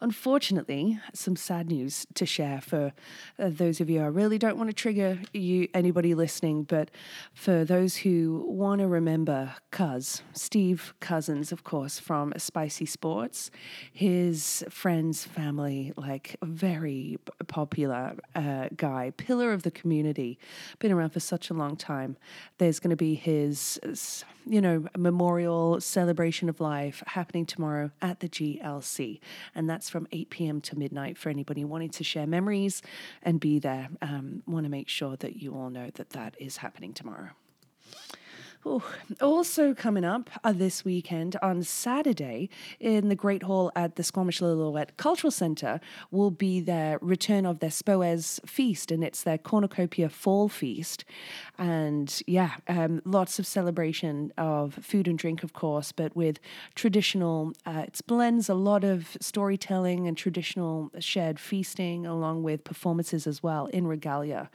Unfortunately, 0.00 0.98
some 1.12 1.36
sad 1.36 1.68
news 1.68 2.06
to 2.14 2.26
share 2.26 2.60
for 2.60 2.92
uh, 3.38 3.50
those 3.50 3.80
of 3.80 3.90
you. 3.90 4.02
I 4.02 4.06
really 4.06 4.38
don't 4.38 4.56
want 4.56 4.70
to 4.70 4.74
trigger 4.74 5.18
you, 5.32 5.68
anybody 5.74 6.14
listening, 6.14 6.64
but 6.64 6.90
for 7.34 7.64
those 7.64 7.96
who 7.96 8.44
want 8.48 8.80
to 8.80 8.88
remember 8.88 9.54
Cuz, 9.70 10.22
Steve 10.32 10.94
Cousins, 11.00 11.52
of 11.52 11.64
course, 11.64 11.98
from 11.98 12.32
Spicy 12.36 12.86
Sports, 12.86 13.50
his 13.92 14.64
friends, 14.68 15.24
family, 15.24 15.92
like 15.96 16.36
very 16.42 17.18
popular 17.46 18.14
uh, 18.34 18.68
guy, 18.76 19.12
pillar 19.16 19.52
of 19.52 19.62
the 19.62 19.70
community, 19.70 20.38
been 20.78 20.92
around 20.92 21.10
for 21.10 21.20
such 21.20 21.50
a 21.50 21.54
long 21.54 21.76
time. 21.76 22.16
There's 22.58 22.80
going 22.80 22.90
to 22.90 22.96
be 22.96 23.14
his, 23.14 23.78
you 24.46 24.60
know, 24.60 24.86
memorial 24.96 25.80
celebration 25.80 26.48
of 26.48 26.60
life 26.60 27.02
happening 27.06 27.46
tomorrow 27.46 27.90
at 28.00 28.20
the 28.20 28.28
GLC, 28.28 29.20
and 29.54 29.68
that's 29.68 29.88
from 29.90 30.06
8 30.12 30.30
p.m. 30.30 30.60
to 30.62 30.78
midnight 30.78 31.18
for 31.18 31.28
anybody 31.28 31.64
wanting 31.64 31.90
to 31.90 32.04
share 32.04 32.26
memories 32.26 32.82
and 33.22 33.40
be 33.40 33.58
there. 33.58 33.88
Um, 34.02 34.42
want 34.46 34.64
to 34.64 34.70
make 34.70 34.88
sure 34.88 35.16
that 35.16 35.36
you 35.36 35.54
all 35.54 35.70
know 35.70 35.90
that 35.94 36.10
that 36.10 36.34
is 36.38 36.58
happening 36.58 36.92
tomorrow. 36.92 37.30
Ooh. 38.66 38.82
Also 39.22 39.72
coming 39.72 40.04
up 40.04 40.28
uh, 40.44 40.52
this 40.52 40.84
weekend 40.84 41.34
on 41.40 41.62
Saturday 41.62 42.50
in 42.78 43.08
the 43.08 43.14
Great 43.14 43.44
Hall 43.44 43.72
at 43.74 43.96
the 43.96 44.02
Squamish 44.02 44.40
Lillooet 44.40 44.98
Cultural 44.98 45.30
Centre 45.30 45.80
will 46.10 46.30
be 46.30 46.60
their 46.60 46.98
return 47.00 47.46
of 47.46 47.60
their 47.60 47.70
Spoes 47.70 48.38
feast, 48.44 48.90
and 48.90 49.02
it's 49.02 49.22
their 49.22 49.38
cornucopia 49.38 50.10
fall 50.10 50.50
feast. 50.50 51.06
And 51.56 52.22
yeah, 52.26 52.56
um, 52.68 53.00
lots 53.06 53.38
of 53.38 53.46
celebration 53.46 54.30
of 54.36 54.74
food 54.74 55.08
and 55.08 55.18
drink, 55.18 55.42
of 55.42 55.54
course, 55.54 55.90
but 55.90 56.14
with 56.14 56.38
traditional. 56.74 57.54
Uh, 57.64 57.84
it 57.86 57.98
blends 58.06 58.50
a 58.50 58.54
lot 58.54 58.84
of 58.84 59.16
storytelling 59.22 60.06
and 60.06 60.18
traditional 60.18 60.90
shared 60.98 61.40
feasting, 61.40 62.04
along 62.04 62.42
with 62.42 62.64
performances 62.64 63.26
as 63.26 63.42
well 63.42 63.66
in 63.66 63.86
regalia 63.86 64.50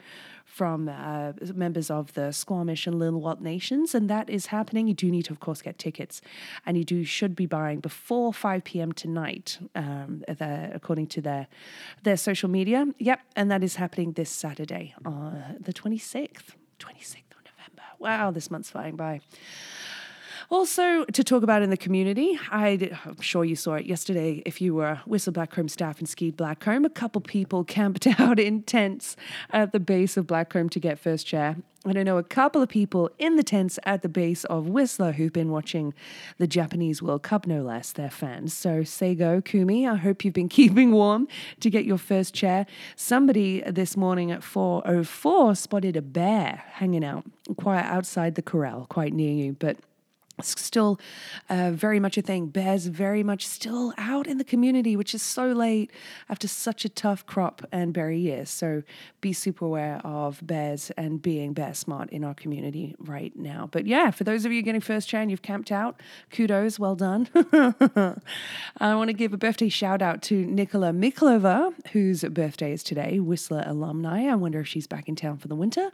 from 0.46 0.88
uh, 0.88 1.32
members 1.54 1.90
of 1.90 2.14
the 2.14 2.32
Squamish 2.32 2.86
and 2.86 2.96
Lillooet 2.96 3.40
nations, 3.40 3.94
and 3.94 4.08
that 4.08 4.30
is 4.30 4.46
happening. 4.46 4.88
You 4.88 4.94
do 4.94 5.10
need 5.10 5.24
to, 5.26 5.32
of 5.32 5.40
course, 5.40 5.60
get 5.60 5.78
tickets, 5.78 6.22
and 6.64 6.78
you 6.78 6.84
do 6.84 7.04
should 7.04 7.36
be 7.36 7.44
buying 7.46 7.80
before 7.80 8.32
5 8.32 8.64
p.m. 8.64 8.92
tonight, 8.92 9.58
um, 9.74 10.24
the, 10.26 10.70
according 10.72 11.08
to 11.08 11.20
their 11.20 11.48
their 12.04 12.16
social 12.16 12.48
media. 12.48 12.86
Yep, 12.98 13.20
and 13.34 13.50
that 13.50 13.62
is 13.62 13.76
happening 13.76 14.12
this 14.12 14.30
Saturday, 14.30 14.94
uh, 15.04 15.32
the 15.60 15.72
26th. 15.72 16.54
26th 16.78 17.32
of 17.32 17.42
November. 17.44 17.82
Wow, 17.98 18.30
this 18.30 18.50
month's 18.50 18.70
flying 18.70 18.96
by. 18.96 19.20
Also, 20.48 21.04
to 21.06 21.24
talk 21.24 21.42
about 21.42 21.62
in 21.62 21.70
the 21.70 21.76
community, 21.76 22.38
I 22.50 22.68
am 23.04 23.20
sure 23.20 23.44
you 23.44 23.56
saw 23.56 23.74
it 23.74 23.86
yesterday 23.86 24.42
if 24.46 24.60
you 24.60 24.74
were 24.74 25.00
Whistler 25.04 25.32
Blackcomb 25.32 25.68
staff 25.68 25.98
and 25.98 26.08
skied 26.08 26.36
Blackcomb. 26.36 26.86
A 26.86 26.90
couple 26.90 27.20
people 27.20 27.64
camped 27.64 28.06
out 28.20 28.38
in 28.38 28.62
tents 28.62 29.16
at 29.50 29.72
the 29.72 29.80
base 29.80 30.16
of 30.16 30.26
Blackcomb 30.26 30.70
to 30.70 30.78
get 30.78 31.00
first 31.00 31.26
chair. 31.26 31.56
And 31.84 31.98
I 31.98 32.02
know 32.02 32.18
a 32.18 32.22
couple 32.22 32.62
of 32.62 32.68
people 32.68 33.10
in 33.18 33.36
the 33.36 33.44
tents 33.44 33.78
at 33.84 34.02
the 34.02 34.08
base 34.08 34.44
of 34.44 34.68
Whistler 34.68 35.12
who've 35.12 35.32
been 35.32 35.50
watching 35.50 35.94
the 36.38 36.46
Japanese 36.46 37.00
World 37.00 37.22
Cup, 37.22 37.46
no 37.46 37.62
less. 37.62 37.92
They're 37.92 38.10
fans. 38.10 38.54
So, 38.54 38.80
Seigo, 38.80 39.44
Kumi, 39.44 39.86
I 39.86 39.96
hope 39.96 40.24
you've 40.24 40.34
been 40.34 40.48
keeping 40.60 40.92
warm 40.92 41.26
to 41.60 41.70
get 41.70 41.84
your 41.84 41.98
first 41.98 42.34
chair. 42.34 42.66
Somebody 42.94 43.62
this 43.62 43.96
morning 43.96 44.30
at 44.30 44.40
4.04 44.40 45.56
spotted 45.56 45.96
a 45.96 46.02
bear 46.02 46.64
hanging 46.72 47.04
out 47.04 47.24
quite 47.56 47.84
outside 47.84 48.36
the 48.36 48.42
corral, 48.42 48.86
quite 48.88 49.12
near 49.12 49.32
you. 49.32 49.56
But 49.58 49.76
still 50.42 51.00
uh, 51.48 51.70
very 51.72 51.98
much 51.98 52.18
a 52.18 52.22
thing. 52.22 52.48
Bears 52.48 52.86
very 52.86 53.22
much 53.22 53.46
still 53.46 53.94
out 53.96 54.26
in 54.26 54.38
the 54.38 54.44
community, 54.44 54.96
which 54.96 55.14
is 55.14 55.22
so 55.22 55.52
late 55.52 55.90
after 56.28 56.46
such 56.46 56.84
a 56.84 56.88
tough 56.88 57.24
crop 57.26 57.66
and 57.72 57.92
berry 57.92 58.18
year. 58.18 58.44
So 58.44 58.82
be 59.20 59.32
super 59.32 59.64
aware 59.64 60.00
of 60.04 60.46
bears 60.46 60.90
and 60.96 61.22
being 61.22 61.52
bear 61.52 61.74
smart 61.74 62.10
in 62.10 62.24
our 62.24 62.34
community 62.34 62.94
right 62.98 63.34
now. 63.36 63.68
But 63.72 63.86
yeah, 63.86 64.10
for 64.10 64.24
those 64.24 64.44
of 64.44 64.52
you 64.52 64.62
getting 64.62 64.80
first 64.80 65.08
chain, 65.08 65.30
you've 65.30 65.42
camped 65.42 65.72
out. 65.72 66.00
Kudos, 66.30 66.78
well 66.78 66.96
done. 66.96 67.28
I 68.78 68.94
want 68.94 69.08
to 69.08 69.14
give 69.14 69.32
a 69.32 69.38
birthday 69.38 69.68
shout 69.68 70.02
out 70.02 70.22
to 70.22 70.44
Nicola 70.44 70.92
Miklova, 70.92 71.72
whose 71.92 72.24
birthday 72.24 72.72
is 72.72 72.82
today, 72.82 73.20
Whistler 73.20 73.64
alumni. 73.66 74.26
I 74.26 74.34
wonder 74.34 74.60
if 74.60 74.68
she's 74.68 74.86
back 74.86 75.08
in 75.08 75.16
town 75.16 75.38
for 75.38 75.48
the 75.48 75.54
winter. 75.54 75.90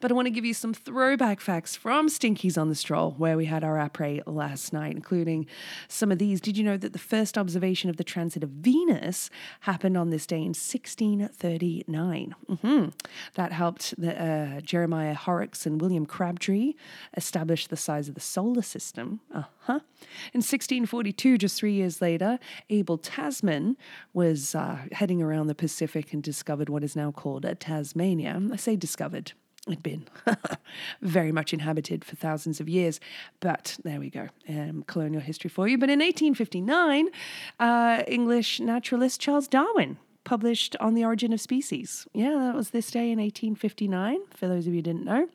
But 0.00 0.10
I 0.10 0.14
want 0.14 0.26
to 0.26 0.30
give 0.30 0.44
you 0.44 0.54
some 0.54 0.74
throwback 0.74 1.40
facts 1.40 1.74
from 1.74 2.08
Stinky's 2.08 2.56
on 2.56 2.68
the 2.68 2.74
Stroll, 2.74 3.12
where 3.12 3.36
we 3.36 3.46
had 3.46 3.64
our 3.64 3.79
après 3.80 4.20
last 4.26 4.72
night, 4.72 4.94
including 4.94 5.46
some 5.88 6.12
of 6.12 6.18
these. 6.18 6.40
Did 6.40 6.56
you 6.56 6.64
know 6.64 6.76
that 6.76 6.92
the 6.92 6.98
first 6.98 7.36
observation 7.36 7.90
of 7.90 7.96
the 7.96 8.04
transit 8.04 8.42
of 8.44 8.50
Venus 8.50 9.30
happened 9.60 9.96
on 9.96 10.10
this 10.10 10.26
day 10.26 10.38
in 10.38 10.54
1639? 10.54 12.34
Mm-hmm. 12.48 12.88
That 13.34 13.52
helped 13.52 14.00
the, 14.00 14.22
uh, 14.22 14.60
Jeremiah 14.60 15.14
Horrocks 15.14 15.66
and 15.66 15.80
William 15.80 16.06
Crabtree 16.06 16.74
establish 17.16 17.66
the 17.66 17.76
size 17.76 18.08
of 18.08 18.14
the 18.14 18.20
solar 18.20 18.62
system. 18.62 19.20
Uh 19.34 19.44
huh. 19.60 19.80
In 20.32 20.38
1642, 20.38 21.38
just 21.38 21.58
three 21.58 21.72
years 21.72 22.00
later, 22.00 22.38
Abel 22.68 22.98
Tasman 22.98 23.76
was 24.12 24.54
uh, 24.54 24.78
heading 24.92 25.22
around 25.22 25.46
the 25.46 25.54
Pacific 25.54 26.12
and 26.12 26.22
discovered 26.22 26.68
what 26.68 26.84
is 26.84 26.96
now 26.96 27.10
called 27.10 27.46
Tasmania. 27.60 28.40
I 28.52 28.56
say 28.56 28.76
discovered 28.76 29.32
had 29.70 29.82
been 29.82 30.06
very 31.02 31.32
much 31.32 31.52
inhabited 31.52 32.04
for 32.04 32.16
thousands 32.16 32.60
of 32.60 32.68
years. 32.68 33.00
But 33.40 33.78
there 33.84 33.98
we 34.00 34.10
go, 34.10 34.28
um, 34.48 34.84
colonial 34.86 35.22
history 35.22 35.50
for 35.50 35.68
you. 35.68 35.78
But 35.78 35.90
in 35.90 36.00
1859, 36.00 37.08
uh, 37.58 38.02
English 38.06 38.60
naturalist 38.60 39.20
Charles 39.20 39.48
Darwin 39.48 39.98
published 40.24 40.76
On 40.80 40.94
the 40.94 41.04
Origin 41.04 41.32
of 41.32 41.40
Species. 41.40 42.06
Yeah, 42.12 42.38
that 42.38 42.54
was 42.54 42.70
this 42.70 42.90
day 42.90 43.10
in 43.10 43.18
1859, 43.18 44.20
for 44.34 44.48
those 44.48 44.66
of 44.66 44.74
you 44.74 44.78
who 44.78 44.82
didn't 44.82 45.04
know. 45.04 45.28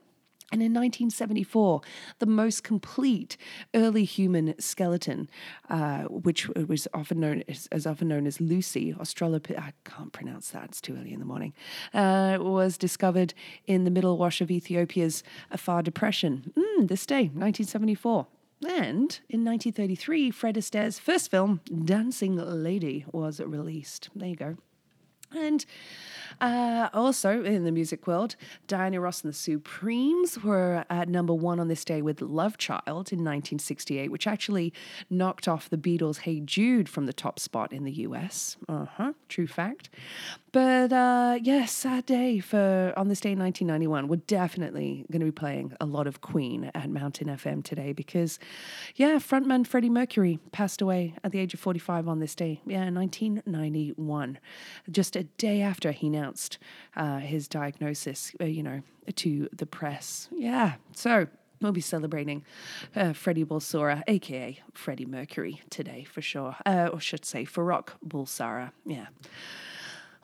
And 0.51 0.61
in 0.61 0.73
1974, 0.73 1.81
the 2.19 2.25
most 2.27 2.63
complete 2.63 3.35
early 3.73 4.03
human 4.03 4.53
skeleton, 4.59 5.27
uh, 5.69 6.03
which 6.03 6.47
was 6.49 6.87
often 6.93 7.19
known 7.19 7.43
as, 7.47 7.67
as, 7.71 7.87
often 7.87 8.07
known 8.07 8.27
as 8.27 8.39
Lucy, 8.39 8.93
Australopithecus, 8.93 9.59
I 9.59 9.73
can't 9.83 10.13
pronounce 10.13 10.51
that, 10.51 10.65
it's 10.65 10.81
too 10.81 10.95
early 10.95 11.13
in 11.13 11.19
the 11.19 11.25
morning, 11.25 11.53
uh, 11.93 12.37
was 12.39 12.77
discovered 12.77 13.33
in 13.65 13.85
the 13.85 13.91
Middle 13.91 14.11
Awash 14.11 14.39
of 14.39 14.51
Ethiopia's 14.51 15.23
Afar 15.49 15.81
Depression. 15.81 16.53
Mm, 16.55 16.87
this 16.87 17.05
day, 17.07 17.23
1974. 17.33 18.27
And 18.61 19.19
in 19.29 19.43
1933, 19.43 20.31
Fred 20.31 20.57
Astaire's 20.57 20.99
first 20.99 21.29
film, 21.29 21.61
Dancing 21.83 22.37
Lady, 22.37 23.05
was 23.11 23.39
released. 23.39 24.09
There 24.15 24.29
you 24.29 24.35
go. 24.35 24.57
And 25.31 25.65
uh, 26.41 26.89
also 26.93 27.43
in 27.43 27.63
the 27.63 27.71
music 27.71 28.07
world, 28.07 28.35
Diana 28.67 28.99
Ross 28.99 29.23
and 29.23 29.31
the 29.31 29.37
Supremes 29.37 30.43
were 30.43 30.85
at 30.89 31.09
number 31.09 31.33
one 31.33 31.59
on 31.59 31.67
this 31.67 31.85
day 31.85 32.01
with 32.01 32.21
Love 32.21 32.57
Child 32.57 32.85
in 32.85 33.19
1968, 33.19 34.11
which 34.11 34.27
actually 34.27 34.73
knocked 35.09 35.47
off 35.47 35.69
the 35.69 35.77
Beatles' 35.77 36.19
Hey 36.19 36.39
Jude 36.39 36.89
from 36.89 37.05
the 37.05 37.13
top 37.13 37.39
spot 37.39 37.71
in 37.73 37.83
the 37.83 37.91
US. 37.91 38.57
Uh 38.67 38.85
huh, 38.85 39.13
true 39.29 39.47
fact. 39.47 39.89
But 40.51 40.93
uh, 40.93 41.37
yes, 41.41 41.45
yeah, 41.45 41.65
sad 41.65 42.05
day 42.05 42.39
for 42.39 42.93
on 42.95 43.09
this 43.09 43.19
day 43.19 43.33
in 43.33 43.39
1991. 43.39 44.07
We're 44.07 44.15
definitely 44.27 45.05
going 45.11 45.19
to 45.19 45.25
be 45.25 45.31
playing 45.31 45.73
a 45.81 45.85
lot 45.85 46.07
of 46.07 46.21
Queen 46.21 46.71
at 46.73 46.89
Mountain 46.89 47.27
FM 47.27 47.61
today 47.61 47.91
because, 47.91 48.39
yeah, 48.95 49.15
frontman 49.15 49.67
Freddie 49.67 49.89
Mercury 49.89 50.39
passed 50.53 50.81
away 50.81 51.15
at 51.25 51.33
the 51.33 51.39
age 51.39 51.53
of 51.53 51.59
45 51.59 52.07
on 52.07 52.19
this 52.19 52.35
day. 52.35 52.61
Yeah, 52.65 52.89
1991. 52.89 54.39
Just 54.89 55.17
a 55.17 55.23
day 55.23 55.61
after 55.61 55.91
he 55.91 56.07
announced 56.25 56.57
uh, 56.95 57.19
his 57.19 57.47
diagnosis, 57.47 58.33
uh, 58.41 58.45
you 58.45 58.63
know, 58.63 58.81
to 59.15 59.47
the 59.55 59.65
press. 59.65 60.27
Yeah, 60.31 60.75
so 60.93 61.27
we'll 61.61 61.71
be 61.71 61.81
celebrating 61.81 62.43
uh, 62.95 63.13
Freddie 63.13 63.45
Bulsara, 63.45 64.01
aka 64.07 64.59
Freddie 64.73 65.05
Mercury, 65.05 65.61
today 65.69 66.03
for 66.03 66.21
sure. 66.21 66.55
Uh, 66.65 66.89
or 66.91 66.99
should 66.99 67.25
say 67.25 67.45
Farrokh 67.45 67.89
Bulsara. 68.05 68.71
Yeah. 68.85 69.07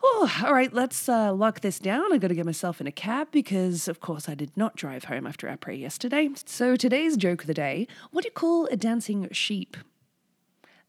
Oh, 0.04 0.42
all 0.44 0.52
right, 0.52 0.72
let's 0.72 1.08
uh, 1.08 1.32
lock 1.32 1.60
this 1.60 1.78
down. 1.78 2.12
I 2.12 2.18
got 2.18 2.28
to 2.28 2.34
get 2.34 2.44
myself 2.44 2.80
in 2.80 2.88
a 2.88 2.92
cab 2.92 3.28
because, 3.30 3.86
of 3.86 4.00
course, 4.00 4.28
I 4.28 4.34
did 4.34 4.50
not 4.56 4.74
drive 4.74 5.04
home 5.04 5.28
after 5.28 5.48
our 5.48 5.56
après 5.56 5.78
yesterday. 5.78 6.28
So 6.44 6.74
today's 6.74 7.16
joke 7.16 7.42
of 7.42 7.46
the 7.46 7.54
day 7.54 7.86
what 8.10 8.22
do 8.22 8.26
you 8.26 8.32
call 8.32 8.66
a 8.66 8.76
dancing 8.76 9.28
sheep? 9.30 9.76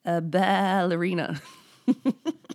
A 0.03 0.19
ballerina. 0.19 1.39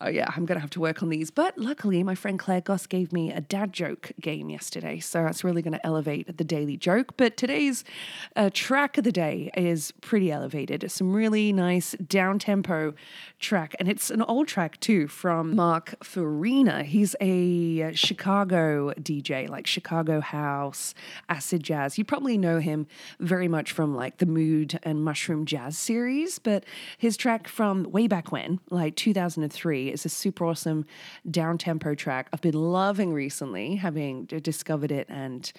oh 0.00 0.08
yeah, 0.08 0.26
I'm 0.36 0.44
going 0.44 0.56
to 0.56 0.60
have 0.60 0.70
to 0.70 0.80
work 0.80 1.02
on 1.02 1.08
these. 1.08 1.30
But 1.30 1.56
luckily, 1.56 2.02
my 2.02 2.14
friend 2.14 2.38
Claire 2.38 2.60
Goss 2.60 2.86
gave 2.86 3.12
me 3.12 3.30
a 3.32 3.40
dad 3.40 3.72
joke 3.72 4.12
game 4.20 4.50
yesterday. 4.50 4.98
So 5.00 5.22
that's 5.22 5.44
really 5.44 5.62
going 5.62 5.74
to 5.74 5.86
elevate 5.86 6.36
the 6.36 6.44
daily 6.44 6.76
joke. 6.76 7.16
But 7.16 7.36
today's 7.36 7.84
uh, 8.36 8.50
track 8.52 8.98
of 8.98 9.04
the 9.04 9.12
day 9.12 9.50
is 9.56 9.92
pretty 10.00 10.30
elevated. 10.30 10.84
It's 10.84 10.94
some 10.94 11.12
really 11.12 11.52
nice 11.52 11.92
down 12.06 12.38
tempo 12.38 12.94
track. 13.38 13.74
And 13.78 13.88
it's 13.88 14.10
an 14.10 14.22
old 14.22 14.48
track 14.48 14.80
too 14.80 15.06
from 15.06 15.54
Mark 15.54 15.94
Farina. 16.02 16.82
He's 16.82 17.14
a 17.20 17.92
Chicago 17.94 18.92
DJ, 18.94 19.48
like 19.48 19.66
Chicago 19.66 20.20
House, 20.20 20.94
acid 21.28 21.62
jazz. 21.62 21.98
You 21.98 22.04
probably 22.04 22.38
know 22.38 22.58
him 22.58 22.86
very 23.20 23.48
much 23.48 23.72
from 23.72 23.94
like 23.94 24.18
the 24.18 24.26
Mood 24.26 24.78
and 24.82 25.04
Mushroom 25.04 25.46
Jazz 25.46 25.78
series. 25.78 26.38
But 26.38 26.64
his 26.98 27.16
track 27.16 27.48
from 27.48 27.84
way 27.84 28.06
back 28.06 28.32
when, 28.32 28.60
like 28.70 28.96
2003, 28.96 29.83
it's 29.90 30.04
a 30.04 30.08
super 30.08 30.44
awesome 30.44 30.86
down 31.30 31.58
tempo 31.58 31.94
track. 31.94 32.28
I've 32.32 32.40
been 32.40 32.54
loving 32.54 33.12
recently, 33.12 33.76
having 33.76 34.24
discovered 34.26 34.92
it 34.92 35.06
and 35.08 35.50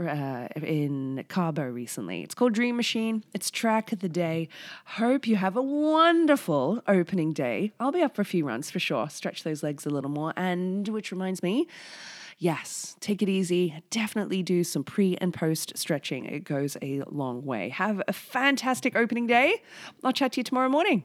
uh, 0.00 0.48
in 0.62 1.24
Cabo 1.28 1.64
recently. 1.64 2.22
It's 2.22 2.34
called 2.34 2.52
Dream 2.52 2.76
Machine. 2.76 3.24
It's 3.32 3.50
track 3.50 3.92
of 3.92 4.00
the 4.00 4.08
day. 4.08 4.48
Hope 4.86 5.26
you 5.26 5.36
have 5.36 5.56
a 5.56 5.62
wonderful 5.62 6.82
opening 6.88 7.32
day. 7.32 7.72
I'll 7.78 7.92
be 7.92 8.02
up 8.02 8.14
for 8.16 8.22
a 8.22 8.24
few 8.24 8.46
runs 8.46 8.70
for 8.70 8.78
sure. 8.78 9.08
Stretch 9.08 9.42
those 9.42 9.62
legs 9.62 9.86
a 9.86 9.90
little 9.90 10.10
more. 10.10 10.32
And 10.36 10.88
which 10.88 11.12
reminds 11.12 11.42
me, 11.42 11.68
yes, 12.38 12.96
take 13.00 13.22
it 13.22 13.28
easy. 13.28 13.82
Definitely 13.90 14.42
do 14.42 14.64
some 14.64 14.84
pre 14.84 15.16
and 15.16 15.32
post 15.32 15.72
stretching. 15.76 16.24
It 16.24 16.44
goes 16.44 16.76
a 16.82 17.02
long 17.06 17.44
way. 17.44 17.68
Have 17.70 18.02
a 18.08 18.12
fantastic 18.12 18.96
opening 18.96 19.26
day. 19.26 19.62
I'll 20.02 20.12
chat 20.12 20.32
to 20.32 20.40
you 20.40 20.44
tomorrow 20.44 20.68
morning. 20.68 21.04